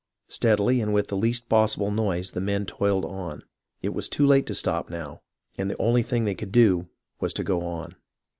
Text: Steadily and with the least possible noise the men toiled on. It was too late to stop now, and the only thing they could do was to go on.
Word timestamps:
Steadily 0.29 0.81
and 0.81 0.95
with 0.95 1.09
the 1.09 1.15
least 1.15 1.47
possible 1.47 1.91
noise 1.91 2.31
the 2.31 2.41
men 2.41 2.65
toiled 2.65 3.05
on. 3.05 3.43
It 3.83 3.89
was 3.93 4.09
too 4.09 4.25
late 4.25 4.47
to 4.47 4.55
stop 4.55 4.89
now, 4.89 5.21
and 5.59 5.69
the 5.69 5.77
only 5.77 6.01
thing 6.01 6.25
they 6.25 6.33
could 6.33 6.51
do 6.51 6.89
was 7.19 7.33
to 7.35 7.43
go 7.43 7.63
on. 7.63 7.95